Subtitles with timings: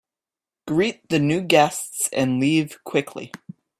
[0.67, 3.31] Greet the new guests and leave quickly.